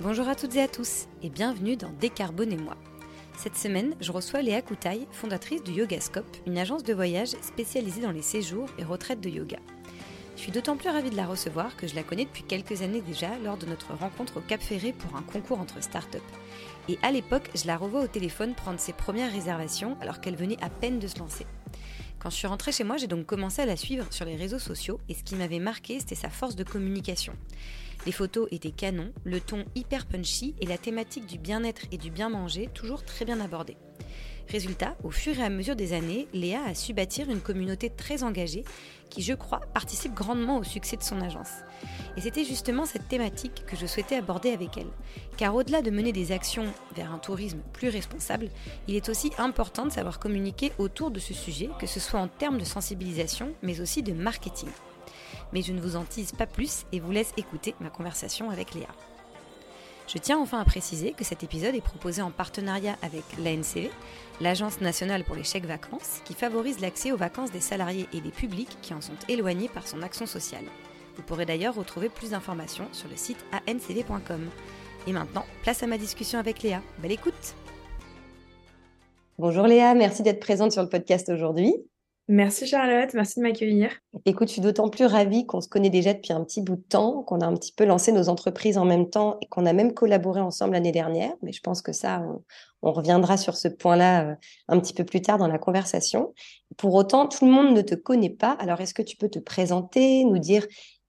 [0.00, 2.76] Bonjour à toutes et à tous et bienvenue dans Décarbonez-moi.
[3.36, 8.12] Cette semaine, je reçois Léa Koutaï, fondatrice du Yogascope, une agence de voyage spécialisée dans
[8.12, 9.58] les séjours et retraites de yoga.
[10.36, 13.00] Je suis d'autant plus ravie de la recevoir que je la connais depuis quelques années
[13.00, 16.18] déjà lors de notre rencontre au Cap Ferré pour un concours entre startups.
[16.88, 20.62] Et à l'époque, je la revois au téléphone prendre ses premières réservations alors qu'elle venait
[20.62, 21.44] à peine de se lancer.
[22.20, 24.60] Quand je suis rentrée chez moi, j'ai donc commencé à la suivre sur les réseaux
[24.60, 27.32] sociaux et ce qui m'avait marqué, c'était sa force de communication.
[28.06, 32.10] Les photos étaient canons, le ton hyper punchy et la thématique du bien-être et du
[32.10, 33.76] bien manger toujours très bien abordée.
[34.48, 38.22] Résultat, au fur et à mesure des années, Léa a su bâtir une communauté très
[38.22, 38.64] engagée
[39.10, 41.50] qui, je crois, participe grandement au succès de son agence.
[42.16, 44.88] Et c'était justement cette thématique que je souhaitais aborder avec elle.
[45.36, 48.48] Car au-delà de mener des actions vers un tourisme plus responsable,
[48.86, 52.28] il est aussi important de savoir communiquer autour de ce sujet, que ce soit en
[52.28, 54.70] termes de sensibilisation, mais aussi de marketing.
[55.52, 58.74] Mais je ne vous en tease pas plus et vous laisse écouter ma conversation avec
[58.74, 58.88] Léa.
[60.08, 63.90] Je tiens enfin à préciser que cet épisode est proposé en partenariat avec l'ANCV,
[64.40, 68.30] l'Agence nationale pour les chèques vacances, qui favorise l'accès aux vacances des salariés et des
[68.30, 70.64] publics qui en sont éloignés par son action sociale.
[71.16, 74.48] Vous pourrez d'ailleurs retrouver plus d'informations sur le site ancv.com.
[75.06, 76.80] Et maintenant, place à ma discussion avec Léa.
[77.00, 77.54] Belle écoute
[79.38, 81.74] Bonjour Léa, merci d'être présente sur le podcast aujourd'hui.
[82.30, 83.90] Merci Charlotte, merci de m'accueillir.
[84.26, 86.82] Écoute, je suis d'autant plus ravie qu'on se connaît déjà depuis un petit bout de
[86.82, 89.72] temps, qu'on a un petit peu lancé nos entreprises en même temps et qu'on a
[89.72, 91.32] même collaboré ensemble l'année dernière.
[91.40, 92.22] Mais je pense que ça,
[92.82, 94.34] on, reviendra sur ce point-là euh,
[94.68, 96.34] un petit peu plus tard dans la conversation.
[96.76, 98.52] Pour autant, tout le monde ne te connaît pas.
[98.60, 100.66] Alors, est-ce que tu peux te présenter, nous dire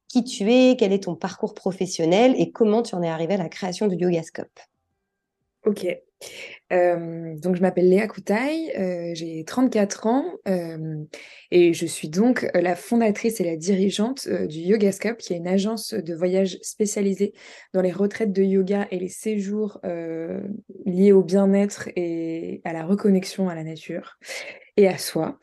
[0.08, 3.38] qui tu es, quel est ton parcours professionnel et comment tu en es arrivé à
[3.38, 4.58] la création du Yogascope?
[5.66, 5.86] Ok.
[6.72, 11.03] Euh, donc, je m'appelle Léa Koutaï, euh, j'ai 34 ans euh,
[11.52, 15.94] et je suis donc la fondatrice et la dirigeante du Yogascope, qui est une agence
[15.94, 17.34] de voyage spécialisée
[17.73, 19.80] dans les retraites de yoga et les séjours
[20.86, 24.20] liés au bien-être et à la reconnexion à la nature
[24.77, 25.39] et à soi.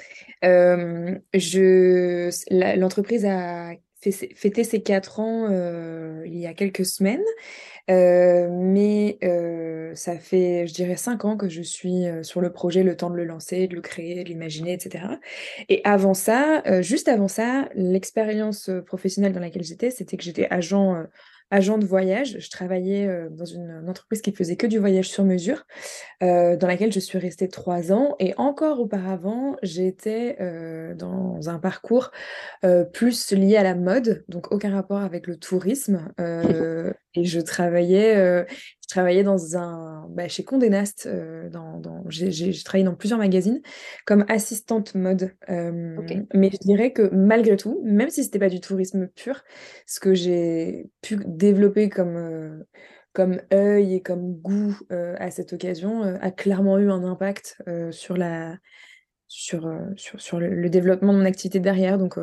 [2.51, 3.73] l'entreprise a
[4.13, 5.49] fêté ses 4 ans
[6.25, 7.25] il y a quelques semaines.
[7.89, 12.51] Euh, mais euh, ça fait, je dirais, cinq ans que je suis euh, sur le
[12.51, 15.05] projet, le temps de le lancer, de le créer, de l'imaginer, etc.
[15.69, 21.05] Et avant ça, juste avant ça, l'expérience professionnelle dans laquelle j'étais, c'était que j'étais agent
[21.51, 22.37] agent de voyage.
[22.39, 25.65] Je travaillais euh, dans une, entreprise qui faisait que du voyage sur mesure,
[26.23, 28.17] euh, dans laquelle je suis restée trois ans.
[28.19, 32.11] Et encore auparavant, j'étais euh, dans un parcours
[32.93, 36.09] plus lié à la mode, donc aucun rapport avec le tourisme.
[37.17, 38.47] Et je travaillais,
[38.87, 43.19] je travaillais dans un, bah, chez Condé Nast, euh, dans, dans j'ai travaillé dans plusieurs
[43.19, 43.61] magazines
[44.05, 45.33] comme assistante mode.
[45.51, 45.97] Euh,
[46.33, 49.43] mais je dirais que malgré tout, même si c'était pas du tourisme pur,
[49.87, 52.63] ce que j'ai pu développer comme, euh,
[53.13, 57.61] comme œil et comme goût à cette occasion a clairement eu un impact
[57.91, 58.57] sur, la,
[59.27, 61.97] sur, sur, sur le, développement de mon activité derrière.
[61.97, 62.19] Donc,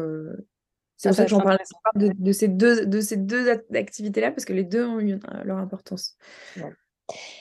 [1.04, 1.60] c'est pour ça que j'en parle
[1.96, 6.16] de, ces deux, de ces deux activités-là, parce que les deux ont eu leur importance.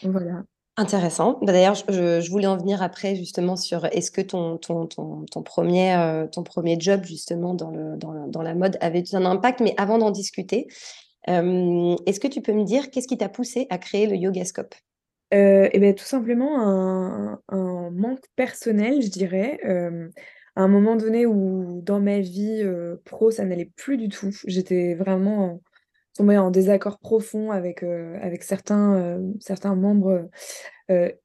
[0.02, 0.42] Voilà.
[0.76, 1.38] Intéressant.
[1.42, 5.42] Bah, d'ailleurs, je, voulais en venir après justement sur est-ce que ton, ton, ton, ton
[5.42, 9.74] premier, euh, ton premier job justement dans, le, dans, la, mode avait un impact, mais
[9.76, 10.66] avant d'en discuter,
[11.28, 14.74] euh, est-ce que tu peux me dire qu'est-ce qui t'a poussé à créer le Yogascope
[15.34, 19.60] euh, eh bien, tout simplement un, un, manque personnel, je dirais.
[19.64, 20.10] Euh,
[20.56, 22.62] à un moment donné où dans ma vie
[23.04, 24.30] pro, ça n'allait plus du tout.
[24.46, 25.62] J'étais vraiment
[26.14, 29.18] tombée en désaccord profond avec, avec certains,
[29.74, 30.28] membres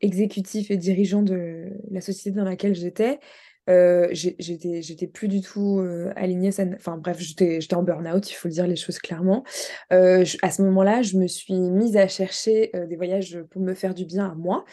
[0.02, 3.20] exécutifs et dirigeants de la société dans laquelle j'étais.
[3.68, 8.78] j'étais plus du tout alignée enfin bref j'étais en burn-out il faut le dire les
[8.78, 9.44] choses clairement
[9.90, 14.06] à ce moment-là je me suis mise à chercher des voyages pour me faire du
[14.06, 14.64] bien à moi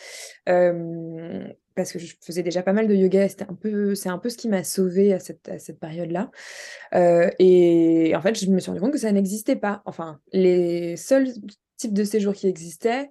[1.74, 4.28] parce que je faisais déjà pas mal de yoga, c'était un peu, c'est un peu
[4.28, 6.30] ce qui m'a sauvée à cette, à cette période-là.
[6.94, 9.82] Euh, et en fait, je me suis rendu compte que ça n'existait pas.
[9.84, 11.28] Enfin, les seuls
[11.76, 13.10] types de séjours qui existaient,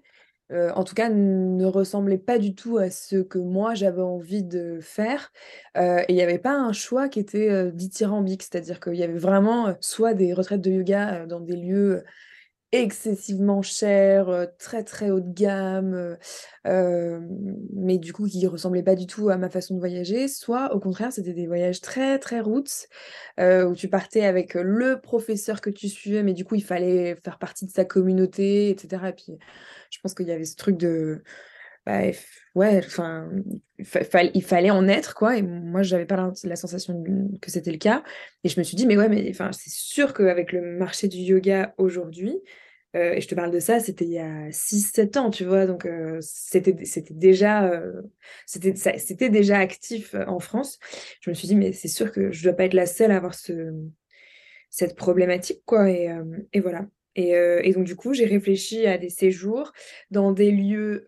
[0.52, 4.44] euh, en tout cas, ne ressemblaient pas du tout à ce que moi j'avais envie
[4.44, 5.32] de faire.
[5.78, 9.18] Euh, et il n'y avait pas un choix qui était dithyrambique, c'est-à-dire qu'il y avait
[9.18, 12.04] vraiment soit des retraites de yoga dans des lieux
[12.74, 16.16] excessivement cher, euh, très très haut de gamme, euh,
[16.66, 17.20] euh,
[17.72, 20.80] mais du coup qui ressemblait pas du tout à ma façon de voyager, soit au
[20.80, 22.88] contraire c'était des voyages très très roots,
[23.40, 27.38] où tu partais avec le professeur que tu suivais, mais du coup il fallait faire
[27.38, 29.04] partie de sa communauté, etc.
[29.10, 29.38] Et puis
[29.92, 31.24] je pense qu'il y avait ce truc de...
[31.86, 32.00] Bah,
[32.56, 33.30] ouais, enfin,
[33.78, 35.38] il, fallait en être, quoi.
[35.38, 37.04] Et moi, j'avais pas la, sensation
[37.42, 38.04] que c'était le cas.
[38.46, 41.18] Et je me suis dit, mais ouais, mais enfin, c'est sûr qu'avec le marché du
[41.18, 42.40] yoga aujourd'hui,
[42.94, 45.88] et je te parle de ça, c'était il y a 6-7 ans, tu vois, donc
[46.22, 46.74] c'était
[47.12, 47.81] déjà,
[48.45, 50.80] c'était c'était déjà actif en France.
[51.22, 53.12] Je me suis dit, mais c'est sûr que je ne dois pas être la seule
[53.12, 53.74] à avoir ce,
[54.69, 56.10] cette problématique, quoi, et,
[56.54, 56.86] et voilà.
[57.16, 59.72] Et, donc, du coup, j'ai réfléchi à des séjours
[60.12, 61.06] dans des lieux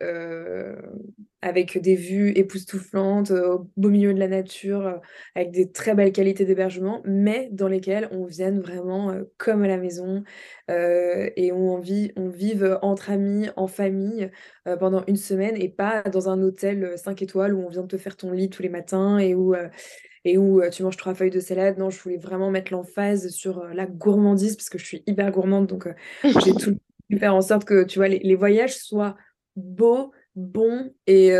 [1.45, 4.99] avec des vues époustouflantes, au beau milieu de la nature,
[5.35, 9.77] avec des très belles qualités d'hébergement, mais dans lesquels on vienne vraiment comme à la
[9.77, 10.23] maison
[10.69, 14.31] et où on, vit, on vive entre amis, en famille,
[14.79, 17.97] pendant une semaine et pas dans un hôtel 5 étoiles où on vient de te
[17.97, 19.53] faire ton lit tous les matins et où
[20.27, 21.77] et où tu manges trois feuilles de salade.
[21.77, 25.67] Non, je voulais vraiment mettre l'emphase sur la gourmandise parce que je suis hyper gourmande,
[25.67, 25.87] donc
[26.23, 26.77] j'ai tout
[27.17, 29.15] faire en sorte que tu vois les, voyages soient
[29.55, 31.31] beaux, bons et,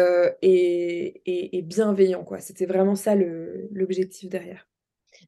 [0.42, 2.24] et, et, bienveillants.
[2.24, 2.40] Quoi.
[2.40, 4.68] C'était vraiment ça l'objectif derrière.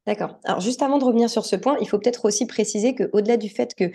[0.06, 0.38] D'accord.
[0.44, 3.48] Alors, juste avant de revenir sur ce point, il faut peut-être aussi préciser qu'au-delà du
[3.48, 3.90] fait que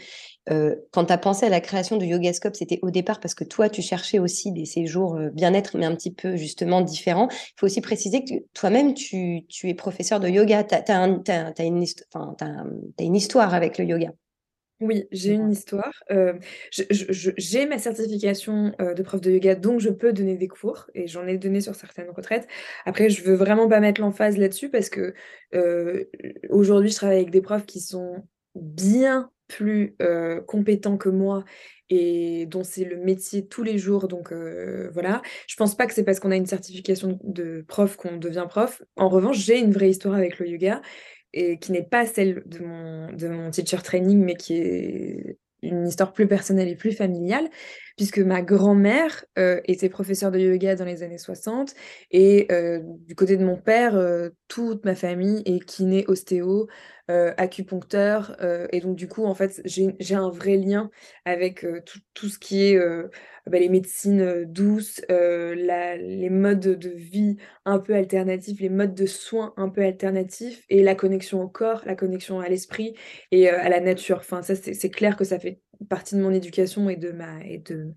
[0.51, 3.43] euh, quand tu as pensé à la création du Yogascope, c'était au départ parce que
[3.43, 7.29] toi, tu cherchais aussi des séjours euh, bien-être, mais un petit peu justement différents.
[7.31, 10.63] Il faut aussi préciser que toi-même, tu, es professeur de yoga.
[10.63, 14.11] Tu as, une histoire avec le yoga.
[14.79, 16.03] Oui, j'ai une histoire.
[16.11, 16.33] Euh,
[16.71, 21.07] j'ai ma certification euh, de prof de yoga, donc je peux donner des cours et
[21.07, 22.47] j'en ai donné sur certaines retraites.
[22.85, 25.13] Après, je veux vraiment pas mettre l'emphase là-dessus parce que
[25.53, 26.03] euh,
[26.49, 29.95] aujourd'hui, je travaille avec des profs qui sont bien plus
[30.47, 31.43] compétents que moi
[31.89, 34.07] et dont c'est le métier tous les jours.
[34.07, 34.33] Donc
[34.91, 38.47] voilà, je pense pas que c'est parce qu'on a une certification de prof qu'on devient
[38.49, 38.81] prof.
[38.95, 40.81] En revanche, j'ai une vraie histoire avec le yoga
[41.33, 45.88] et qui n'est pas celle de mon, de mon teacher training, mais qui est une
[45.88, 47.50] histoire plus personnelle et plus familiale,
[47.95, 51.74] puisque ma grand-mère euh, était professeure de yoga dans les années 60,
[52.12, 56.68] et euh, du côté de mon père, euh, toute ma famille est kiné, ostéo,
[57.38, 58.36] acupuncteur,
[58.71, 60.89] et donc du coup, en fait, j'ai un vrai lien
[61.25, 62.80] avec tout, tout, ce qui est
[63.45, 69.54] bah, les médecines douces, les modes de vie un peu alternatifs, les modes de soins
[69.57, 72.95] un peu alternatifs, et la connexion au corps, la connexion à l'esprit
[73.31, 74.18] et à la nature.
[74.18, 77.57] Enfin, ça, c'est clair que ça fait partie de mon éducation et de ma et
[77.57, 77.93] de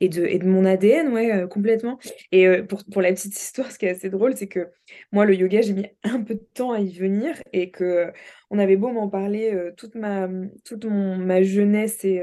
[0.00, 1.98] et de, et de mon ADN ouais euh, complètement.
[2.32, 4.68] Et euh, pour, pour la petite histoire ce qui est assez drôle c'est que
[5.12, 8.12] moi le yoga j'ai mis un peu de temps à y venir et que
[8.50, 10.28] on avait beau m'en parler euh, toute ma
[10.64, 12.22] toute mon, ma jeunesse et,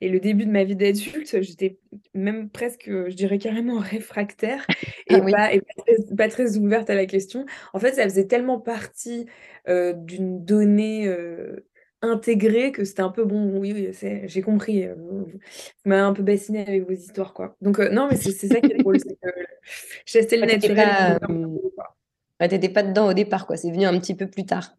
[0.00, 1.78] et le début de ma vie d'adulte j'étais
[2.14, 4.66] même presque je dirais carrément réfractaire
[5.08, 7.46] et, ah pas, et pas, très, pas, très, ouverte à la question.
[7.72, 9.26] En fait ça faisait tellement partie
[9.66, 11.08] d'une donnée
[12.02, 14.84] intégré que c'était un peu bon, oui, oui j'ai compris.
[14.84, 15.30] Euh, vous,
[15.84, 17.56] m'avez un peu bassiné avec vos histoires, quoi.
[17.60, 19.28] Donc, euh, non, mais c'est ça qui est drôle, c'est que
[20.04, 21.18] j'ai le naturel.
[22.38, 23.56] T'étais pas, pas dedans au départ, quoi.
[23.56, 24.76] C'est venu un petit peu plus tard.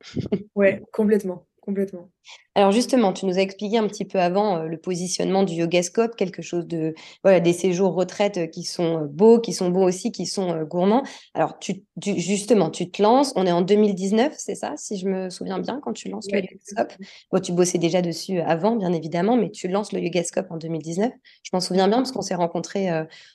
[0.56, 2.10] ouais, complètement complètement.
[2.56, 6.16] Alors justement, tu nous as expliqué un petit peu avant euh, le positionnement du Yogascope,
[6.18, 6.94] quelque chose de
[7.24, 10.62] voilà des séjours retraite euh, qui sont euh, beaux, qui sont beaux aussi, qui sont
[10.64, 11.04] gourmands.
[11.34, 13.32] Alors tu, justement, tu te lances.
[13.38, 16.40] On est en 2019, c'est ça, si je me souviens bien, quand tu lances le
[16.40, 16.94] Yogascope?
[17.32, 21.14] Bon, tu bossais déjà dessus avant, bien évidemment, mais tu lances le Yogascope en 2019.
[21.44, 22.90] Je m'en souviens bien parce qu'on s'est rencontrés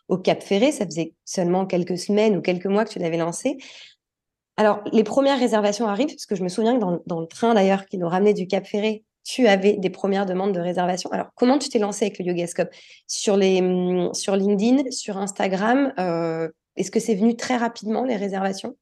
[0.09, 0.71] au Cap Ferré.
[0.71, 3.57] Ça faisait seulement quelques semaines ou quelques mois que tu l'avais lancé.
[4.59, 7.87] Alors, les premières réservations arrivent, parce que je me souviens que dans, le train d'ailleurs
[7.87, 11.13] qui nous ramenait du Cap Ferré, tu avais des premières demandes de réservation.
[11.13, 12.71] Alors, comment tu t'es lancé avec le Yogascope?
[13.07, 18.77] Sur, hum, sur LinkedIn, sur Instagram euh, Est-ce que c'est venu très rapidement, les réservations?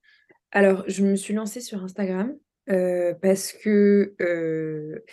[0.50, 2.34] Alors, je me suis lancée sur Instagram
[2.70, 4.14] euh, parce que...
[4.22, 5.04] Euh,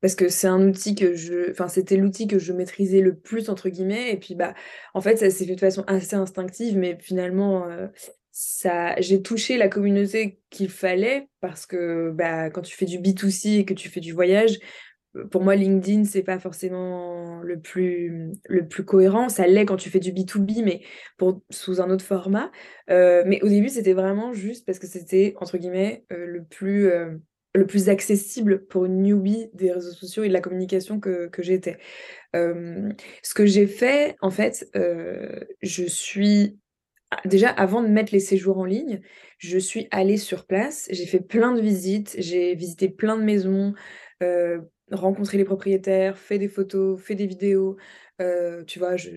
[0.00, 3.48] parce que c'est un outil que je enfin c'était l'outil que je maîtrisais le plus
[3.48, 4.10] entre guillemets.
[4.10, 4.52] Et puis bah
[4.94, 7.68] en fait ça s'est fait de façon assez instinctive mais finalement
[8.32, 13.64] j'ai touché la communauté qu'il fallait parce que bah, quand tu fais du B2C et
[13.64, 14.58] que tu fais du voyage,
[15.16, 19.28] euh, pour moi, LinkedIn, c'est pas forcément le plus, le plus cohérent.
[19.28, 20.82] Ça l'est quand tu fais du B2B, mais
[21.50, 22.50] sous un autre format.
[22.90, 26.90] Euh, mais au début, c'était vraiment juste parce que c'était, entre guillemets, euh, le, plus,
[27.54, 31.78] le plus accessible pour une newbie des réseaux sociaux et de la communication que, j'étais.
[32.34, 36.58] ce que j'ai fait, en fait, je suis
[37.24, 39.00] déjà, avant de mettre les séjours en ligne,
[39.38, 43.74] je suis allée sur place, j'ai fait plein de visites, j'ai visité plein de maisons,
[44.22, 47.76] euh, rencontré les propriétaires, fait des photos, fait des vidéos.
[48.20, 49.10] Euh, tu vois, je,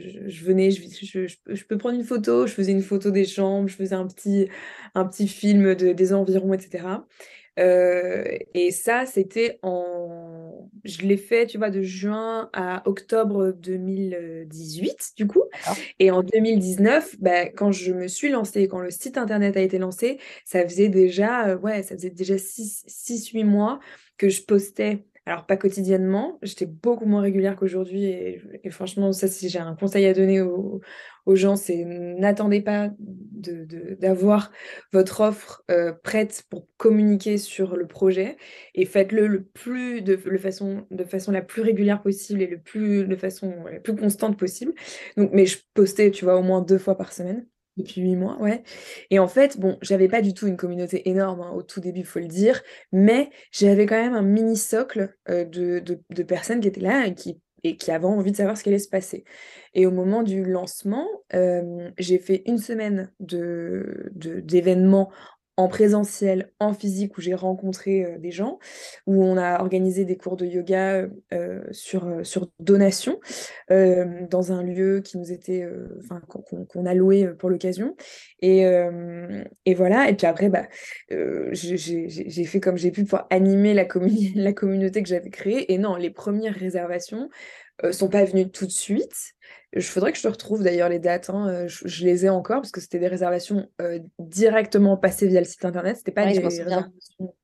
[0.43, 4.07] venais, je, peux prendre une photo, je faisais une photo des chambres, je faisais un
[4.07, 4.49] petit,
[4.95, 7.05] un petit film des environs, etc.
[7.59, 8.23] Euh,
[8.53, 10.14] et ça, c'était en.
[10.83, 15.43] Je l'ai fait, tu vois, de juin à octobre 2018, du coup.
[15.99, 19.77] Et en 2019, bah, quand je me suis lancée, quand le site internet a été
[19.77, 23.79] lancé, ça faisait déjà, euh, ouais, ça faisait déjà 6-8 mois
[24.17, 28.05] que je postais Alors, pas quotidiennement, j'étais beaucoup moins régulière qu'aujourd'hui.
[28.05, 30.81] Et, franchement, ça, si j'ai un conseil à donner aux,
[31.27, 34.51] gens, c'est n'attendez pas d'avoir
[34.93, 38.37] votre offre euh, prête pour communiquer sur le projet
[38.75, 43.05] et faites-le le plus de, façon, de façon la plus régulière possible et le plus,
[43.05, 44.73] de façon la plus constante possible.
[45.17, 47.47] Donc, mais je postais, tu vois, au moins deux fois par semaine.
[47.77, 48.63] Depuis huit mois, ouais.
[49.09, 51.99] Et en fait, bon, j'avais pas du tout une communauté énorme hein, au tout début,
[52.01, 52.61] il faut le dire,
[52.93, 57.13] mais j'avais quand même un mini socle euh, de, de, personnes qui étaient là et
[57.13, 59.25] qui, et qui avaient envie de savoir ce qui allait se passer.
[59.73, 65.11] Et au moment du lancement, euh, j'ai fait une semaine de, d'événements
[65.57, 68.59] en présentiel, en physique, où j'ai rencontré euh, des gens,
[69.07, 73.19] où on a organisé des cours de yoga euh, sur, euh, sur donation
[73.69, 75.67] dans un lieu qui nous était,
[75.99, 77.95] enfin, qu'on a loué pour l'occasion.
[78.41, 78.63] Et,
[79.65, 80.09] et, voilà.
[80.09, 80.67] Et puis après, bah,
[81.09, 83.87] j'ai fait comme j'ai pu pour animer la,
[84.35, 85.73] la communauté que j'avais créée.
[85.73, 87.29] Et non, les premières réservations
[87.91, 89.35] sont pas venues tout de suite.
[89.75, 91.29] Il faudrait que je te retrouve d'ailleurs les dates.
[91.29, 95.41] Hein, euh, je, les ai encore parce que c'était des réservations euh, directement passées via
[95.41, 95.97] le site internet.
[95.97, 97.35] C'était pas, des réservations...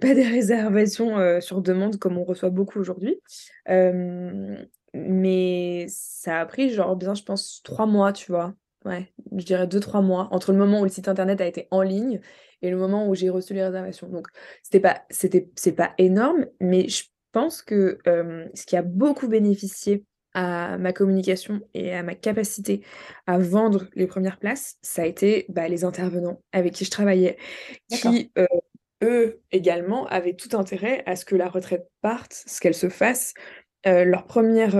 [0.00, 3.20] Pas des réservations euh, sur demande comme on reçoit beaucoup aujourd'hui.
[4.94, 8.54] mais ça a pris genre bien, je pense, trois mois, tu vois.
[8.84, 11.66] Ouais, je dirais deux, trois mois entre le moment où le site internet a été
[11.70, 12.20] en ligne
[12.62, 14.08] et le moment où j'ai reçu les réservations.
[14.08, 14.28] Donc,
[14.62, 20.04] c'était pas, c'était, c'est pas énorme, mais je pense que ce qui a beaucoup bénéficié
[20.34, 22.82] à ma communication et à ma capacité
[23.26, 27.38] à vendre les premières places, ça a été bah, les intervenants avec qui je travaillais,
[27.88, 28.46] qui, euh,
[29.02, 33.34] eux également, avaient tout intérêt à ce que la retraite parte, ce qu'elle se fasse.
[33.86, 34.76] Euh, leur première,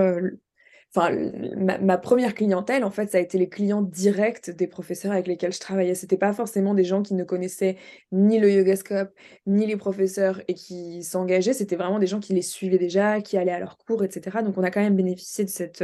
[0.95, 1.15] enfin,
[1.55, 5.53] ma, première clientèle, en fait, ça a été les clients directs des professeurs avec lesquels
[5.53, 5.95] je travaillais.
[5.95, 7.77] C'était pas forcément des gens qui ne connaissaient
[8.11, 9.11] ni le Yogascope,
[9.45, 11.53] ni les professeurs et qui s'engageaient.
[11.53, 14.39] C'était vraiment des gens qui les suivaient déjà, qui allaient à leurs cours, etc.
[14.43, 15.83] Donc, on a quand même bénéficié de cette,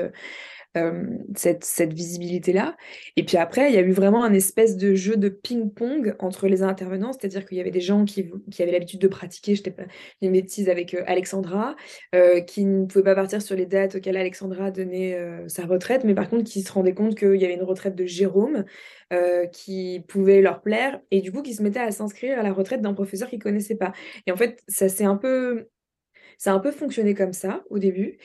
[1.36, 2.76] cette, cette visibilité-là.
[3.16, 6.48] Et puis après, il y a eu vraiment un espèce de jeu de ping-pong entre
[6.48, 8.30] les intervenants, c'est-à-dire qu'il y avait des gens qui,
[8.60, 9.84] avaient l'habitude de pratiquer, je pas
[10.22, 11.76] une bêtise avec euh, Alexandra,
[12.14, 16.04] euh, qui ne pouvaient pas partir sur les dates auxquelles Alexandra donnait euh, sa retraite,
[16.04, 18.66] mais par contre qui se rendaient compte qu'il y avait une retraite de Jérôme
[19.54, 22.82] qui pouvait leur plaire, et du coup qui se mettaient à s'inscrire à la retraite
[22.82, 23.94] d'un professeur qu'ils ne connaissaient pas.
[24.26, 25.68] Et en fait, ça s'est un peu...
[26.38, 28.18] Ça a un peu fonctionné comme ça au début.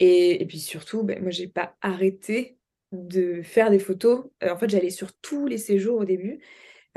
[0.00, 2.58] Et, puis surtout, ben, moi, j'ai pas arrêté
[2.92, 4.26] de faire des photos.
[4.42, 6.40] Euh, en fait, j'allais sur tous les séjours au début.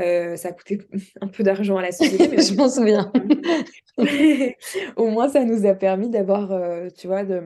[0.01, 0.79] Euh, ça a coûté
[1.21, 3.11] un peu d'argent à la société, mais je m'en souviens.
[4.97, 7.43] au moins, ça nous a permis d'avoir, euh, tu vois, de,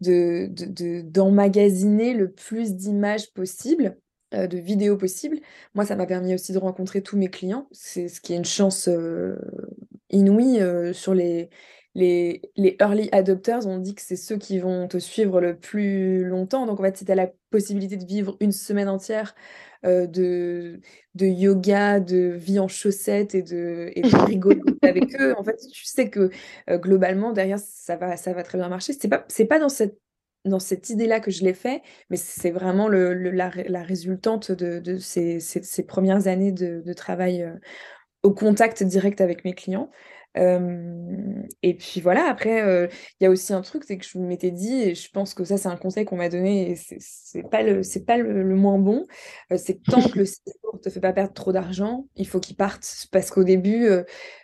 [0.00, 3.96] de, d'emmagasiner le plus d'images possibles,
[4.32, 5.38] de vidéos possibles.
[5.74, 7.68] Moi, ça m'a permis aussi de rencontrer tous mes clients.
[7.70, 8.88] C'est ce qui est une chance
[10.10, 10.60] inouïe
[10.92, 11.50] sur les,
[11.94, 16.24] les, les early adopters, on dit que c'est ceux qui vont te suivre le plus
[16.24, 16.66] longtemps.
[16.66, 19.34] Donc, en fait, si tu as la possibilité de vivre une semaine entière
[19.84, 20.80] euh, de,
[21.14, 25.56] de yoga, de vie en chaussettes et de, et de rigoler avec eux, en fait,
[25.72, 26.30] tu sais que
[26.68, 28.92] euh, globalement, derrière, ça va, ça va très bien marcher.
[28.92, 29.98] C'est pas, c'est pas dans cette
[30.44, 34.78] dans cette idée-là que je l'ai fait, mais c'est vraiment le, la, la, résultante de,
[34.78, 37.54] de ces, ces, premières années de, de travail euh,
[38.22, 39.90] au contact direct avec mes clients
[40.36, 42.88] et puis voilà, après,
[43.20, 45.44] il y a aussi un truc, c'est que je m'étais dit, et je pense que
[45.44, 48.78] ça, c'est un conseil qu'on m'a donné, et c'est pas le, c'est pas le, moins
[48.78, 49.06] bon,
[49.56, 52.56] c'est que tant que le séjour te fait pas perdre trop d'argent, il faut qu'il
[52.56, 53.88] parte, parce qu'au début,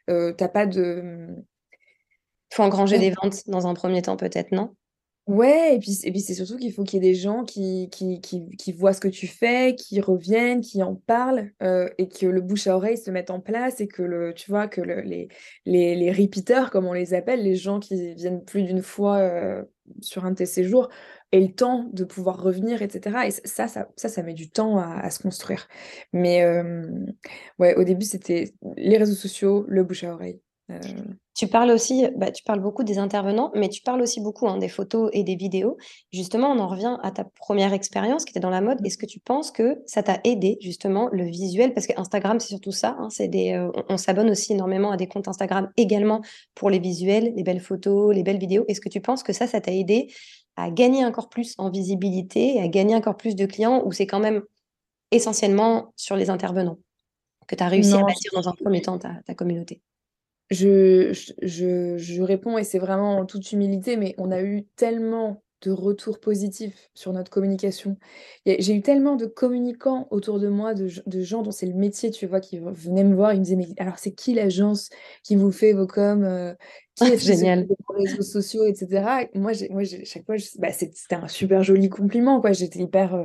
[0.07, 1.29] t'as pas de...
[2.53, 4.75] Il faut engranger des ventes dans un premier temps, peut-être, non?
[5.31, 7.89] Ouais, et puis, et puis c'est surtout qu'il faut qu'il y ait des gens qui,
[7.93, 12.27] qui, qui, voient ce que tu fais, qui reviennent, qui en parlent, euh, et que
[12.27, 15.03] le bouche à oreille se mette en place, et que le, tu vois, que le,
[15.03, 15.29] les,
[15.67, 16.31] les, les
[16.73, 19.63] comme on les appelle, les gens qui viennent plus d'une fois euh,
[20.01, 20.89] sur un de tes séjours,
[21.31, 23.19] aient le temps de pouvoir revenir, etc.
[23.29, 25.69] Et ça, ça, ça, ça met du temps à, à se construire.
[26.13, 26.89] Mais euh,
[27.61, 30.41] ouais, au début, c'était les réseaux sociaux, le bouche à oreille.
[31.35, 34.59] Tu parles aussi, bah, tu parles beaucoup des intervenants, mais tu parles aussi beaucoup hein,
[34.59, 35.79] des photos et des vidéos.
[36.13, 38.85] Justement, on en revient à ta première expérience qui était dans la mode.
[38.85, 41.73] Est-ce que tu penses que ça t'a aidé justement le visuel?
[41.73, 42.97] Parce que Instagram, c'est surtout ça.
[42.99, 46.21] Hein, c'est des, euh, on, s'abonne aussi énormément à des comptes Instagram également
[46.55, 48.65] pour les visuels, les belles photos, les belles vidéos.
[48.69, 50.13] Est-ce que tu penses que ça, ça t'a aidé
[50.57, 54.07] à gagner encore plus en visibilité, et à gagner encore plus de clients, ou c'est
[54.07, 54.43] quand même
[55.11, 56.77] essentiellement sur les intervenants
[57.47, 59.81] que tu as réussi à bâtir dans un premier temps ta communauté?
[60.51, 65.43] Je, je, je réponds et c'est vraiment en toute humilité, mais on a eu tellement
[65.63, 67.99] de retours positifs sur notre communication.
[68.47, 70.89] J'ai eu tellement de communicants autour de moi, de,
[71.21, 73.69] gens dont c'est le métier, tu vois, qui venaient me voir, ils me disaient, mais
[73.79, 74.89] alors c'est qui l'agence
[75.23, 76.55] qui vous fait vos coms euh,
[76.95, 77.67] Qui est Génial.
[77.67, 79.29] vos réseaux sociaux, etc.
[79.35, 82.53] Moi, moi chaque fois, bah, c'était un super joli compliment, quoi.
[82.53, 83.15] J'étais hyper...
[83.15, 83.25] Euh,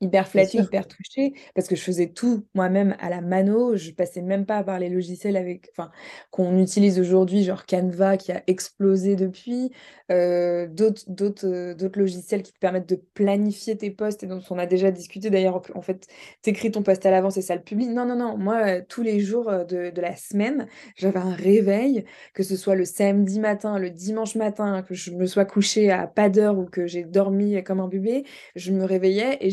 [0.00, 3.76] hyper flattée, hyper touchée, parce que je faisais tout moi-même à la mano.
[3.76, 5.90] Je passais même pas par les logiciels avec, enfin,
[6.30, 9.70] qu'on utilise aujourd'hui, genre Canva qui a explosé depuis,
[10.10, 14.40] euh, d'autres, d'autres, euh, d'autres logiciels qui te permettent de planifier tes posts et dont
[14.50, 15.62] on a déjà discuté d'ailleurs.
[15.74, 16.06] En fait,
[16.42, 17.88] tu écris ton post à l'avance et ça le publie.
[17.88, 18.36] Non, non, non.
[18.36, 22.74] Moi, euh, tous les jours de, de la semaine, j'avais un réveil, que ce soit
[22.74, 26.64] le samedi matin, le dimanche matin, que je me sois couchée à pas d'heure ou
[26.66, 28.24] que j'ai dormi comme un bébé,
[28.54, 29.50] je me réveillais et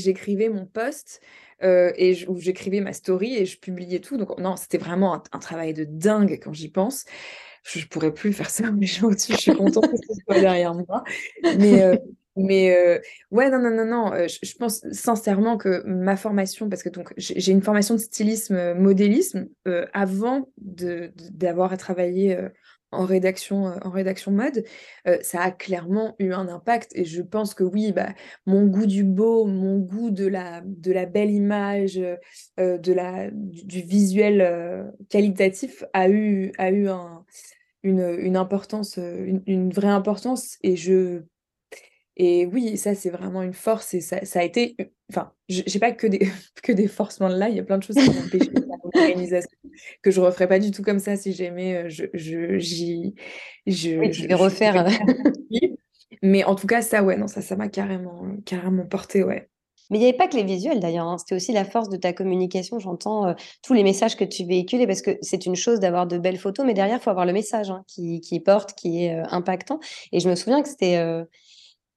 [0.50, 1.22] mon post
[1.64, 4.18] euh, et où j'écrivais ma story et je publiais tout.
[4.18, 7.06] Donc non, c'était vraiment un, travail de dingue quand j'y pense.
[7.64, 11.04] Je, pourrais plus faire ça, mais je, suis contente que ce soit derrière moi.
[11.58, 11.96] Mais, euh,
[12.36, 13.00] mais euh,
[13.32, 14.28] ouais, non, non, non, non.
[14.28, 19.48] Je, pense sincèrement que ma formation, parce que donc j'ai une formation de stylisme, modélisme,
[19.94, 22.38] avant d'avoir de, à travailler
[22.94, 24.64] en rédaction, euh, en rédaction mode,
[25.08, 26.92] euh, ça a clairement eu un impact.
[26.96, 28.14] Et je pense que oui, bah,
[28.46, 32.00] mon goût du beau, mon goût de la, de la belle image,
[32.60, 37.26] euh, de la, du, visuel qualitatif a eu, a eu un,
[37.84, 40.58] une, une importance, une, vraie importance.
[40.64, 41.24] Et je
[42.16, 44.76] et oui, ça, c'est vraiment une force et ça, ça a été.
[45.10, 46.20] Enfin, j'ai pas que des,
[46.64, 48.52] que des là, il y a plein de choses qui m'ont empêché
[50.02, 51.90] que je referais pas du tout comme ça si j'aimais.
[51.90, 53.16] Je, je, j'y,
[53.68, 54.88] je, oui, vais refaire.
[56.22, 59.50] Mais en tout cas, ça, ouais, non, ça, ça m'a carrément, carrément porté, ouais.
[59.90, 61.18] Mais il n'y avait pas que les visuels d'ailleurs, hein.
[61.18, 62.80] c'était aussi la force de ta communication.
[62.80, 66.18] J'entends euh, tous les messages que tu véhicules parce que c'est une chose d'avoir de
[66.18, 69.20] belles photos, mais derrière, il faut avoir le message hein, qui, qui, porte, qui est
[69.20, 69.80] euh, impactant.
[70.12, 70.98] Et je me souviens que c'était.
[70.98, 71.26] Euh,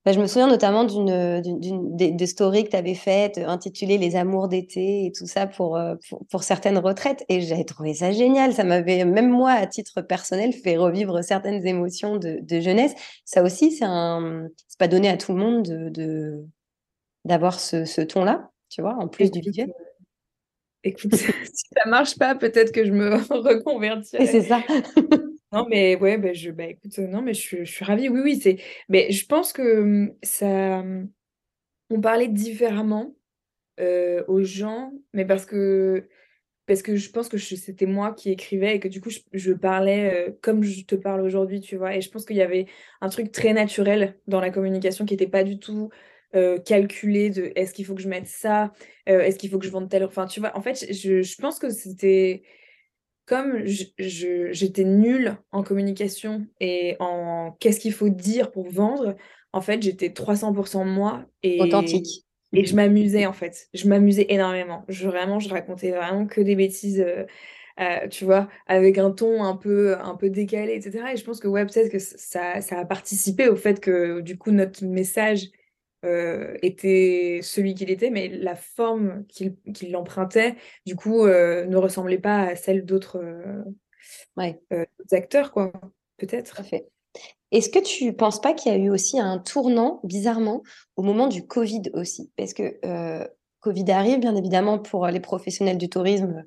[0.06, 3.98] bah, je me souviens notamment d'une, d'une, des, stories que tu avais faites euh, intitulées
[3.98, 5.96] Les amours d'été et tout ça pour, euh,
[6.30, 7.24] pour, certaines retraites.
[7.28, 8.52] Et j'avais trouvé ça génial.
[8.54, 12.94] Ça m'avait, même moi, à titre personnel, fait revivre certaines émotions de, de jeunesse.
[13.24, 16.46] Ça aussi, c'est un, c'est pas donné à tout le monde de, de
[17.24, 19.70] d'avoir ce, ce ton-là, tu vois, en plus du visuel.
[19.70, 19.82] Euh,
[20.84, 24.24] écoute, si ça marche pas, peut-être que je me reconvertirai.
[24.24, 24.62] C'est ça.
[25.56, 28.08] Non, mais ouais, bah, je, bah, écoute, non, mais je, je suis ravie.
[28.10, 28.58] Oui, oui, c'est.
[28.88, 30.82] Mais je pense que mmh, ça.
[30.82, 31.08] Mmh,
[31.90, 33.14] on parlait différemment
[33.80, 36.08] euh, aux gens, mais parce que
[36.66, 40.28] parce que je pense que c'était moi qui écrivais et que du coup je, parlais
[40.30, 41.96] euh, comme je te parle aujourd'hui, tu vois.
[41.96, 42.66] Et je pense qu'il y avait
[43.00, 45.90] un truc très naturel dans la communication qui n'était pas du tout
[46.36, 48.72] euh, calculé de est-ce qu'il faut que je mette ça,
[49.06, 50.04] est-ce qu'il faut que je vende tel.
[50.04, 52.42] Enfin, tu vois, en fait, je, je pense que c'était
[53.26, 59.16] comme j'étais nulle en communication et en qu'est-ce qu'il faut dire pour vendre,
[59.52, 62.24] en fait, j'étais 300% moi et authentique.
[62.52, 63.68] Et je m'amusais en fait.
[63.74, 64.84] Je m'amusais énormément.
[64.88, 67.00] Je vraiment, je racontais vraiment que des bêtises.
[67.00, 67.24] Euh,
[67.78, 71.12] euh, tu vois, avec un ton un peu, un peu décalé, etc.
[71.12, 74.38] Et je pense que ouais, peut-être que ça, ça a participé au fait que du
[74.38, 75.50] coup notre message
[76.06, 82.18] euh, était celui qu'il était, mais la forme qu'il empruntait, du coup, euh, ne ressemblait
[82.18, 85.72] pas à celle d'autres euh, acteurs, quoi,
[86.16, 86.62] peut-être.
[87.52, 90.62] Est-ce que tu penses pas qu'il y a eu aussi un tournant, bizarrement,
[90.96, 92.30] au moment du Covid aussi?
[92.36, 92.78] Parce que
[93.60, 96.44] Covid arrive, bien évidemment, pour les professionnels du tourisme,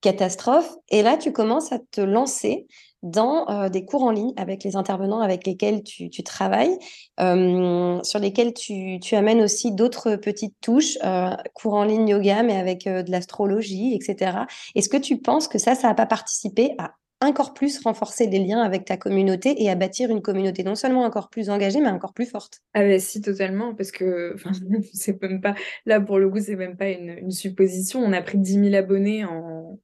[0.00, 0.76] catastrophe.
[0.88, 2.66] Et là, tu commences à te lancer
[3.06, 6.76] dans euh, des cours en ligne avec les intervenants avec lesquels tu, travailles,
[7.20, 12.56] euh, sur lesquels tu, amènes aussi d'autres petites touches, euh, cours en ligne yoga, mais
[12.56, 14.38] avec de l'astrologie, etc.
[14.74, 16.92] Est-ce que tu penses que ça, ça n'a pas participé à
[17.22, 21.04] encore plus renforcer les liens avec ta communauté et à bâtir une communauté non seulement
[21.04, 22.60] encore plus engagée, mais encore plus forte?
[22.74, 24.36] Ah ben si, totalement, parce que
[24.92, 25.54] c'est même pas,
[25.86, 28.00] là pour le coup, c'est même pas une, une, supposition.
[28.00, 29.78] On a pris 10 000 abonnés en,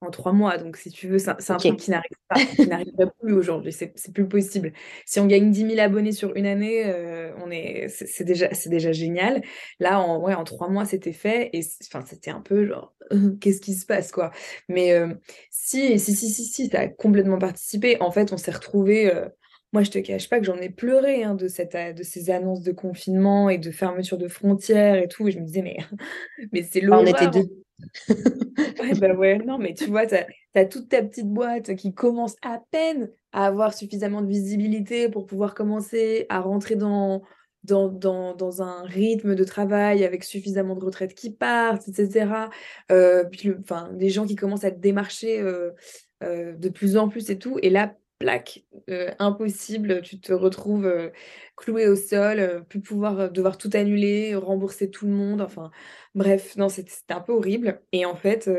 [0.00, 0.58] en trois mois.
[0.58, 3.72] Donc, si tu veux, c'est un truc qui n'arrive pas, qui n'arriverait plus aujourd'hui.
[3.72, 4.72] C'est, plus possible.
[5.06, 8.68] Si on gagne 10 000 abonnés sur une année, euh, on est, c'est, déjà, c'est
[8.68, 9.42] déjà génial.
[9.80, 11.50] Là, en, ouais, en trois mois, c'était fait.
[11.52, 12.94] Et enfin, c'était un peu genre,
[13.40, 14.30] qu'est-ce qui se passe, quoi?
[14.68, 15.14] Mais euh,
[15.50, 17.96] si, si, si, si, si, ça a complètement participé.
[18.00, 19.12] En fait, on s'est retrouvés.
[19.14, 19.28] Euh,
[19.74, 22.62] moi, je te cache pas que j'en ai pleuré hein, de, cette, de ces annonces
[22.62, 25.26] de confinement et de fermeture de frontières et tout.
[25.26, 25.78] Et je me disais, mais,
[26.52, 27.02] mais c'est l'horreur.
[27.02, 27.64] on était deux.
[28.08, 32.36] ouais, bah ouais, non, mais tu vois, tu as, toute ta petite boîte qui commence
[32.42, 37.22] à peine à avoir suffisamment de visibilité pour pouvoir commencer à rentrer dans,
[37.64, 42.48] dans, dans, dans un rythme de travail avec suffisamment de retraites qui partent, etc.
[42.92, 45.72] Euh, puis, enfin, des gens qui commencent à te démarcher euh,
[46.22, 47.58] euh, de plus en plus et tout.
[47.60, 48.64] Et là, plaque,
[49.18, 50.02] impossible.
[50.02, 50.90] Tu te retrouves
[51.56, 55.40] cloué au sol, plus pouvoir devoir tout annuler, rembourser tout le monde.
[55.40, 55.70] Enfin,
[56.14, 57.82] bref, non, c'était un peu horrible.
[57.92, 58.50] Et en fait,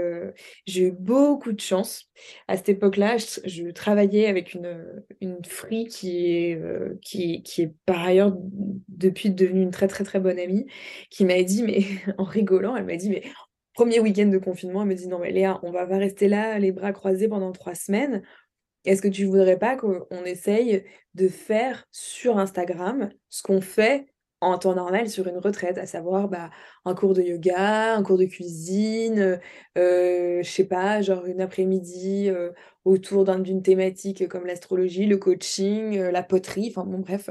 [0.66, 2.12] j'ai eu beaucoup de chance.
[2.48, 5.42] À cette époque-là, je, travaillais avec une, une
[5.90, 6.62] qui est,
[7.02, 8.34] qui, qui est par ailleurs
[8.88, 10.66] depuis devenue une très très très bonne amie,
[11.10, 11.80] qui m'a dit, mais
[12.18, 13.24] en rigolant, elle m'a dit, mais
[13.74, 16.72] premier week-end de confinement, elle me dit, non mais Léa, on va rester là, les
[16.72, 18.24] bras croisés pendant trois semaines.
[18.86, 24.06] Est-ce que tu voudrais pas qu'on essaye de faire sur Instagram ce qu'on fait
[24.42, 26.50] en temps normal sur une retraite, à savoir bah,
[26.86, 29.40] un cours de yoga, un cours de cuisine,
[29.78, 32.52] euh, je sais pas, genre une après-midi euh,
[32.84, 37.30] autour d'une thématique comme l'astrologie, le coaching, euh, la poterie, enfin bon bref,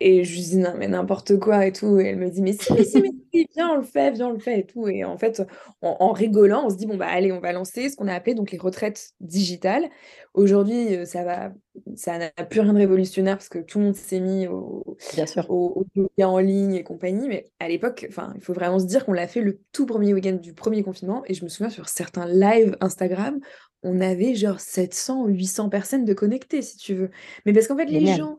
[0.00, 2.00] et je lui dis, non, mais n'importe quoi et tout.
[2.00, 4.28] Et elle me dit, mais si, mais si, mais si, viens, on le fait, viens,
[4.28, 4.88] on le fait et tout.
[4.88, 5.42] Et en fait,
[5.82, 8.34] en, rigolant, on se dit, bon, bah, allez, on va lancer ce qu'on a appelé
[8.34, 9.88] donc les retraites digitales.
[10.34, 11.52] Aujourd'hui, euh, ça va,
[11.94, 15.26] ça n'a plus rien de révolutionnaire parce que tout le monde s'est mis au, Bien
[15.26, 15.48] sûr.
[15.48, 17.28] au, yoga en ligne et compagnie.
[17.28, 20.12] Mais à l'époque, enfin, il faut vraiment se dire qu'on l'a fait le tout premier
[20.12, 21.22] week-end du premier confinement.
[21.28, 23.38] Et je me souviens sur certains lives Instagram,
[23.84, 27.10] on avait genre 700 ou 800 personnes de connectées, si tu veux.
[27.46, 28.38] Mais parce qu'en fait, les gens,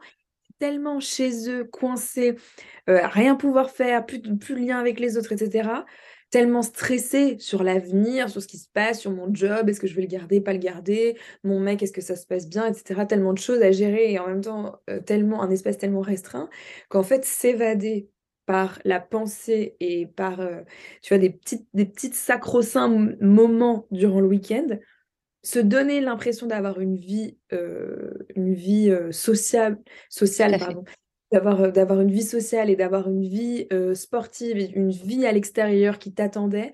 [0.65, 2.35] tellement chez eux, coincés,
[2.89, 5.69] euh, rien pouvoir faire, plus, plus de lien avec les autres, etc.
[6.31, 9.93] Tellement stressés sur l'avenir, sur ce qui se passe, sur mon job, est-ce que je
[9.93, 13.05] vais le garder, pas le garder, mon mec, est-ce que ça se passe bien, etc.
[13.07, 16.49] Tellement de choses à gérer et en même temps, euh, tellement un espace tellement restreint
[16.89, 18.09] qu'en fait, s'évader
[18.47, 20.61] par la pensée et par, euh,
[21.03, 24.65] tu vois, des petites, des petites sacro-saints moments durant le week-end,
[25.45, 29.77] se donner l'impression d'avoir une vie, euh, une vie euh, sociale,
[30.09, 30.83] sociale pardon,
[31.31, 35.99] d'avoir, euh, d'avoir une vie sociale et d'avoir une vie sportive, une vie à l'extérieur
[35.99, 36.73] qui t'attendait,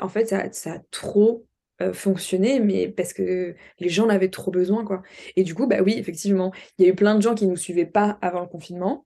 [0.00, 1.44] en fait, ça, ça a trop
[1.92, 5.02] fonctionné, mais parce que les gens en avaient trop besoin, quoi.
[5.34, 7.50] Et du coup, bah oui, effectivement, il y a eu plein de gens qui ne
[7.50, 9.04] nous suivaient pas avant le confinement.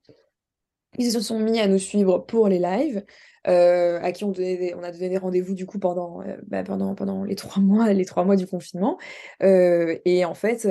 [0.99, 3.03] Ils se sont mis à nous suivre pour les lives.
[3.47, 7.23] Euh, à qui on, a donné des rendez-vous du coup pendant, euh, bah, pendant, pendant
[7.23, 8.97] les trois mois, les trois mois du confinement.
[9.41, 10.67] Euh, et en fait,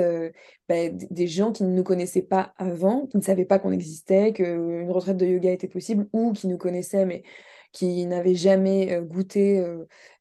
[0.67, 4.33] bah, des gens qui ne nous connaissaient pas avant, qui ne savaient pas qu'on existait,
[4.33, 7.23] qu'une retraite de yoga était possible, ou qui nous connaissaient mais
[7.71, 9.63] qui n'avaient jamais goûté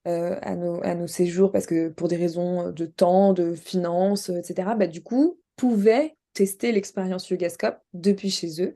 [0.05, 4.71] à, nos, à nos séjours parce que pour des raisons de temps, de finances, etc.,
[4.79, 8.73] bah, du coup, pouvaient tester l'expérience Yogascope depuis chez eux.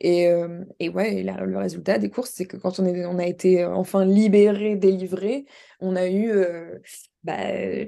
[0.00, 3.26] Et, euh, et ouais, le résultat des courses, c'est que quand on, est, on a
[3.26, 5.46] été euh, enfin libéré, délivré,
[5.78, 6.80] on a eu euh,
[7.22, 7.36] bah,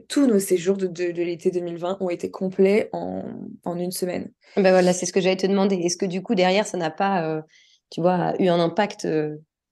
[0.09, 3.25] tous nos séjours de, de, l'été 2020 ont été complets en,
[3.65, 4.31] en une semaine.
[4.55, 5.75] Ben voilà, c'est ce que j'allais te demander.
[5.75, 7.43] Est-ce que du coup, derrière, ça n'a pas,
[7.91, 9.09] tu vois, eu un impact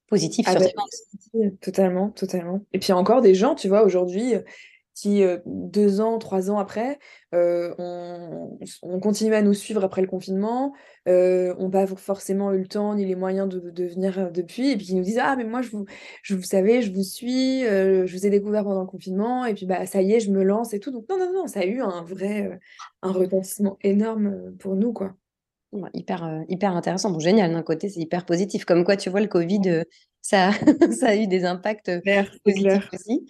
[0.09, 2.61] positif ah sur bah, Totalement, totalement.
[2.73, 4.35] Et puis encore des gens, tu vois, aujourd'hui,
[4.95, 6.99] qui, deux ans, trois ans après,
[7.33, 8.59] on,
[9.03, 10.73] continue à nous suivre après le confinement,
[11.07, 14.95] n'ont pas forcément eu le temps ni les moyens de, venir depuis, et puis qui
[14.95, 15.85] nous disent Ah, mais moi, je vous,
[16.23, 19.67] je vous savais, je vous suis, je vous ai découvert pendant le confinement, et puis
[19.67, 20.93] bah, ça y est, je me lance et tout.
[20.93, 22.59] Donc, non, non, non, ça a eu un vrai
[23.03, 25.15] un retentissement énorme pour nous, quoi.
[25.93, 27.11] hyper, hyper intéressant.
[27.11, 28.65] Bon, génial, d'un côté, c'est hyper positif.
[28.65, 29.85] Comme quoi, tu vois, le Covid,
[30.23, 30.51] ça,
[30.93, 31.91] ça a eu des impacts
[32.45, 33.27] positifs aussi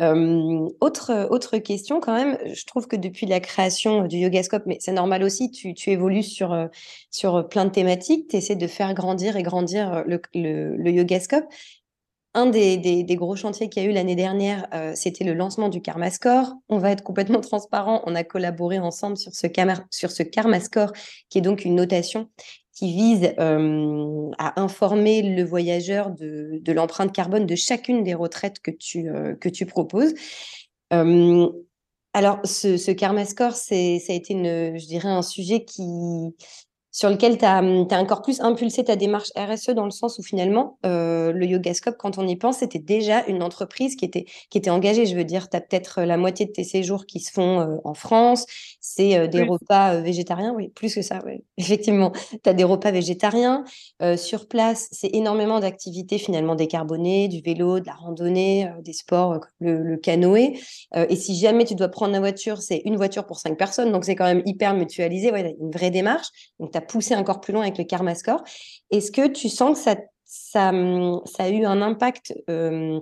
[0.00, 4.92] autre, autre question quand même, je trouve que depuis la création du Yogascope, mais c'est
[4.92, 6.68] normal aussi, tu, évolues sur,
[7.10, 11.44] sur plein de thématiques, tu essaies de faire grandir et grandir le, le, le Yogascope.
[12.34, 15.82] Un des, des, gros chantiers qu'il y a eu l'année dernière, c'était le lancement du
[15.82, 16.54] Karma Score.
[16.70, 18.02] On va être complètement transparent.
[18.06, 19.46] On a collaboré ensemble sur ce,
[19.90, 20.92] sur ce Karma Score,
[21.28, 22.30] qui est donc une notation
[22.72, 29.10] qui vise à informer le voyageur de, l'empreinte carbone de chacune des retraites que tu,
[29.40, 30.14] que tu proposes.
[30.90, 35.82] Alors, ce, ce Karma Score, ça a été, je dirais, un sujet qui,
[36.92, 40.22] sur lequel tu as, hum, encore plus impulsé ta démarche RSE dans le sens où
[40.22, 44.58] finalement, euh, le Yogascope, quand on y pense, c'était déjà une entreprise qui était, qui
[44.58, 45.06] était engagée.
[45.06, 47.76] Je veux dire, tu as peut-être la moitié de tes séjours qui se font euh,
[47.84, 48.46] en France.
[48.80, 51.42] C'est euh, des repas végétariens, oui, plus que ça, oui.
[51.56, 52.12] Effectivement,
[52.44, 53.64] tu as des repas végétariens.
[54.16, 59.96] sur place, c'est énormément d'activités finalement décarbonées, du vélo, de la randonnée, des sports le
[59.96, 60.58] canoë.
[60.94, 63.92] et si jamais tu dois prendre la voiture, c'est une voiture pour cinq personnes.
[63.92, 65.30] Donc, c'est quand même hyper mutualisé.
[65.30, 66.28] Ouais, une vraie démarche.
[66.58, 68.42] Donc, pousser encore plus loin avec le Karma Score.
[68.90, 70.72] Est-ce que tu sens que ça, ça,
[71.24, 73.00] ça a eu un impact euh,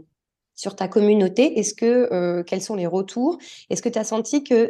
[0.54, 1.58] sur ta communauté?
[1.58, 3.38] Est-ce que euh, quels sont les retours?
[3.70, 4.68] Est-ce que tu as senti que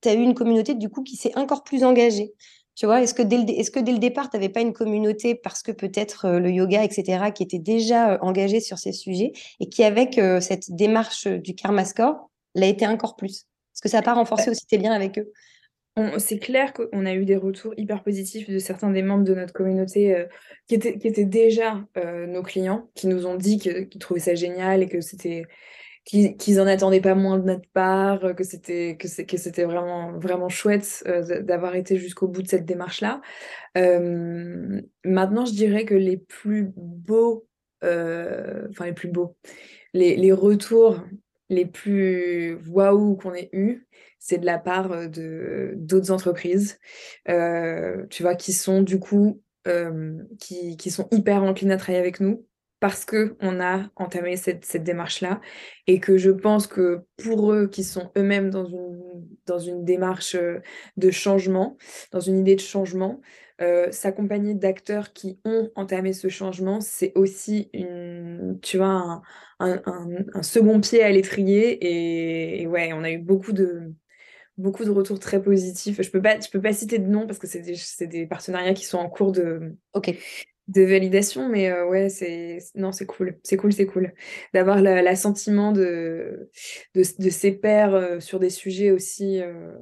[0.00, 2.32] tu as eu une communauté du coup qui s'est encore plus engagée?
[2.76, 4.72] Tu vois, est-ce que, dès le, est-ce que dès le départ, tu n'avais pas une
[4.72, 9.32] communauté parce que peut-être euh, le yoga, etc., qui était déjà engagée sur ces sujets
[9.58, 13.46] et qui, avec cette démarche du Karma Score, l'a été encore plus?
[13.74, 15.32] Est-ce que ça n'a pas renforcé aussi tes liens avec eux
[16.18, 19.52] c'est clair qu'on a eu des retours hyper positifs de certains des membres de notre
[19.52, 20.26] communauté euh,
[20.66, 24.34] qui, étaient, qui étaient déjà euh, nos clients, qui nous ont dit qu'ils trouvaient ça
[24.34, 25.44] génial et que c'était
[26.04, 31.04] qu'ils en attendaient pas moins de notre part, que c'était que c'était vraiment vraiment chouette
[31.06, 33.20] euh, d'avoir été jusqu'au bout de cette démarche là.
[35.04, 37.46] maintenant, je dirais que les plus beaux,
[37.82, 39.36] enfin les plus beaux,
[39.92, 41.04] les, les retours
[41.50, 43.86] les plus waouh qu'on ait eu,
[44.18, 46.78] c'est de la part euh, de d'autres entreprises,
[47.28, 52.00] euh, tu vois, qui sont du coup, euh, qui, qui, sont hyper enclines à travailler
[52.00, 52.46] avec nous
[52.80, 55.40] parce que on a entamé cette, cette démarche-là
[55.86, 58.98] et que je pense que pour eux qui sont eux-mêmes dans une,
[59.46, 60.36] dans une démarche
[60.96, 61.76] de changement,
[62.10, 63.20] dans une idée de changement,
[63.90, 69.20] s'accompagner d'acteurs qui ont entamé ce changement, c'est aussi une, tu vois,
[69.58, 69.82] un,
[70.34, 73.92] un, second pied à l'étrier et, ouais, on a eu beaucoup de,
[74.56, 76.00] beaucoup de retours très positifs.
[76.00, 78.98] Je peux peux pas citer de nom parce que c'est des, des, partenariats qui sont
[78.98, 79.76] en cours de,
[80.70, 84.14] de validation, mais euh, ouais, c'est non, c'est cool, c'est cool, c'est cool.
[84.54, 86.48] D'avoir l'assentiment de,
[86.94, 89.72] de, de, ses pairs euh, sur des sujets aussi euh,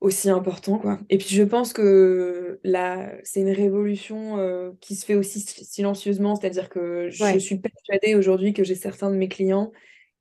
[0.00, 1.00] aussi importants quoi.
[1.10, 6.68] Et puis je pense que là, c'est une révolution qui se fait aussi silencieusement, c'est-à-dire
[6.68, 9.72] que je suis persuadée aujourd'hui que j'ai certains de mes clients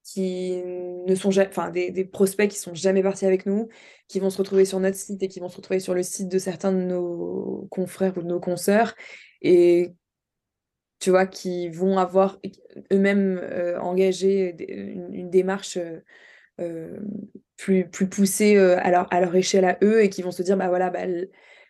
[0.04, 0.62] qui
[1.08, 3.70] ne sont jamais, enfin des, prospects qui sont jamais partis avec nous,
[4.08, 6.28] qui vont se retrouver sur notre site et qui vont se retrouver sur le site
[6.28, 8.94] de certains de nos confrères ou de nos consoeurs
[9.42, 9.94] et
[11.00, 12.40] tu vois qui vont avoir
[12.94, 16.00] eux-mêmes euh, engagé une, démarche euh,
[16.60, 17.00] euh,
[17.58, 20.58] plus, plus poussée à leur, à leur échelle à eux et qui vont se dire
[20.58, 21.06] bah voilà bah,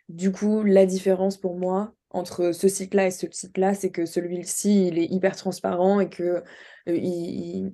[0.10, 4.88] du coup la différence pour moi entre ce site-là et ce site-là, c'est que celui-ci,
[4.88, 6.44] il est hyper transparent et que
[6.86, 7.74] il,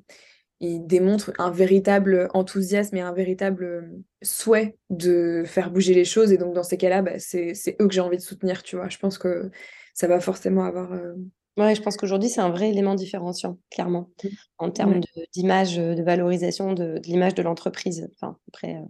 [0.60, 3.92] il démontre un véritable enthousiasme et un véritable
[4.24, 6.32] souhait de faire bouger les choses.
[6.32, 8.90] Et donc, dans ces cas-là, bah, c'est eux que j'ai envie de soutenir, tu vois.
[8.90, 9.52] Je pense que
[9.98, 10.94] ça va forcément avoir...
[10.94, 11.14] Euh,
[11.58, 14.28] ouais, je pense qu'aujourd'hui, c'est un vrai élément différenciant, clairement, mmh.
[14.60, 15.02] en termes
[15.34, 18.10] d'image, de, valorisation de, l'image de l'entreprise.
[18.16, 18.86] Enfin, après, euh,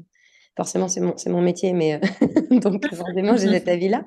[0.56, 2.00] forcément, c'est mon, mon métier, mais
[2.52, 4.04] donc forcément, j'ai cet avis-là.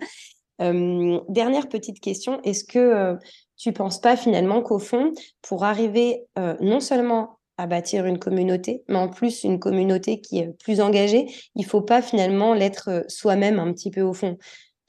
[0.58, 3.16] dernière petite question, est-ce que
[3.56, 6.26] tu penses pas finalement qu'au fond, pour arriver
[6.60, 11.26] non seulement à bâtir une communauté, mais en plus une communauté qui est plus engagée,
[11.54, 14.38] il faut pas finalement l'être euh, soi-même un petit peu au fond?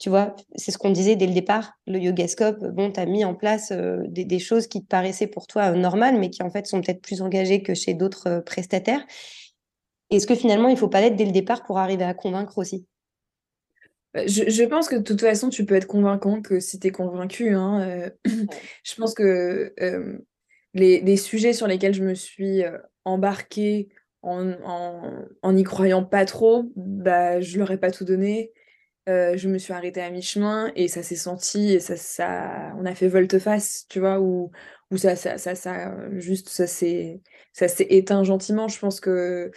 [0.02, 1.74] Tu vois, c'est ce qu'on disait dès le départ.
[1.86, 5.46] Le Yogascope, bon, tu as mis en place euh, des, choses qui te paraissaient pour
[5.46, 9.06] toi euh, normales, mais qui en fait sont peut-être plus engagées que chez d'autres prestataires.
[10.10, 12.84] Est-ce que finalement, il faut pas l'être dès le départ pour arriver à convaincre aussi?
[14.12, 16.90] Bah, je, pense que de toute façon, tu peux être convaincant que si tu es
[16.90, 17.54] convaincu.
[17.54, 18.10] Hein,
[18.84, 19.72] je pense que
[20.74, 23.88] les, sujets sur lesquels je me suis euh, embarquée
[24.22, 24.52] en,
[25.42, 28.52] en, y croyant pas trop, bah, je leur ai pas tout donné.
[29.08, 32.86] Euh, je me suis arrêtée à mi-chemin et ça s'est senti et ça, ça, on
[32.86, 34.52] a fait volte-face, tu vois, où,
[34.92, 37.20] où ça, ça, ça, ça, juste, ça s'est,
[37.52, 38.68] ça s'est éteint gentiment.
[38.68, 39.50] Je pense que,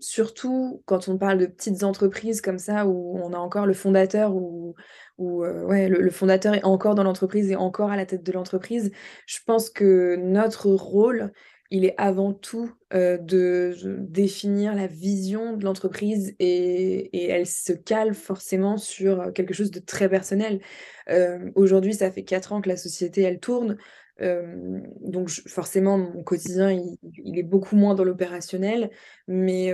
[0.00, 4.34] surtout quand on parle de petites entreprises comme ça, où on a encore le fondateur
[4.34, 4.74] ou,
[5.18, 8.32] où euh, ouais, le, fondateur est encore dans l'entreprise et encore à la tête de
[8.32, 8.90] l'entreprise,
[9.26, 11.32] je pense que notre rôle,
[11.74, 18.12] il est avant tout euh, de, définir la vision de l'entreprise et, elle se cale
[18.12, 20.60] forcément sur quelque chose de très personnel.
[21.08, 23.78] Euh, aujourd'hui, ça fait quatre ans que la société, elle tourne.
[24.20, 28.90] donc forcément, mon quotidien, il, est beaucoup moins dans l'opérationnel,
[29.26, 29.72] mais,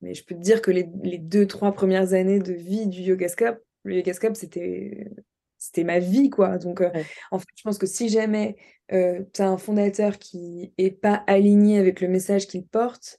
[0.00, 3.02] mais je peux te dire que les, les, deux, trois premières années de vie du
[3.02, 5.10] Yogascope, le Yoga c'était
[5.58, 6.56] c'était ma vie, quoi.
[6.56, 6.90] Donc, euh,
[7.30, 8.56] en fait, je pense que si jamais
[8.92, 13.18] euh, tu as un fondateur qui est pas aligné avec le message qu'il porte,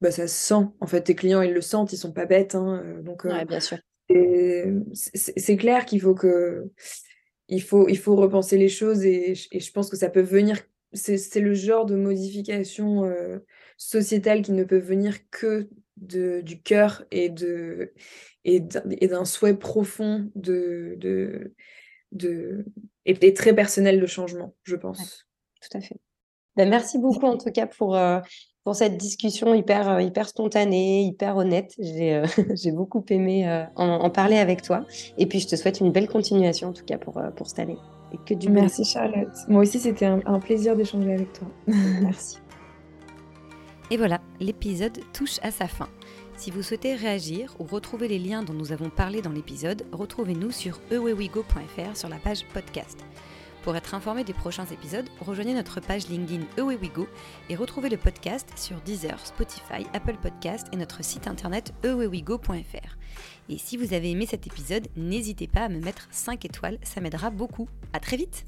[0.00, 0.66] bah, ça se sent.
[0.80, 2.54] En fait, tes clients, ils le sentent, ils sont pas bêtes.
[2.54, 3.78] Hein, euh, donc, bien sûr.
[4.94, 6.70] C'est clair qu'il faut que
[7.48, 10.62] il faut, il faut repenser les choses et, et je pense que ça peut venir.
[10.92, 13.10] C'est le genre de modification
[13.76, 15.68] sociétale qui ne peut venir que
[15.98, 17.92] de, du cœur et de
[18.44, 21.54] et d'un souhait profond de, de,
[22.12, 22.64] de
[23.08, 25.26] et, très personnel de changement, je pense.
[25.60, 25.96] tout à fait.
[26.56, 28.18] Ben, merci beaucoup en tout cas pour, euh,
[28.64, 31.72] pour cette discussion hyper, euh, hyper spontanée, hyper honnête.
[31.78, 34.84] J'ai euh, j'ai beaucoup aimé en, parler avec toi.
[35.18, 37.78] Et puis je te souhaite une belle continuation en tout cas pour, pour cette année.
[38.12, 39.28] Et que du Merci Charlotte.
[39.48, 41.48] Moi aussi c'était un, un plaisir d'échanger avec toi.
[41.66, 42.38] merci.
[43.90, 45.88] Et voilà, l'épisode touche à sa fin.
[46.38, 50.52] Si vous souhaitez réagir ou retrouver les liens dont nous avons parlé dans l'épisode, retrouvez-nous
[50.52, 53.04] sur ewewego.fr sur la page podcast.
[53.64, 57.08] Pour être informé des prochains épisodes, rejoignez notre page LinkedIn Away We Go
[57.50, 62.96] et retrouvez le podcast sur Deezer, Spotify, Apple Podcast et notre site internet awayWeGo.fr.
[63.48, 67.00] Et si vous avez aimé cet épisode, n'hésitez pas à me mettre 5 étoiles, ça
[67.00, 67.68] m'aidera beaucoup.
[67.92, 68.44] À très vite